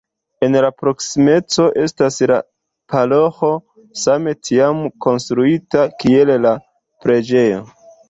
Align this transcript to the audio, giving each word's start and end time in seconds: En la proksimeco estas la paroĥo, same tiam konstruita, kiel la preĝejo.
En 0.45 0.55
la 0.63 0.69
proksimeco 0.83 1.65
estas 1.81 2.17
la 2.33 2.39
paroĥo, 2.95 3.51
same 4.07 4.35
tiam 4.51 4.83
konstruita, 5.09 5.89
kiel 6.05 6.37
la 6.51 6.59
preĝejo. 7.07 7.67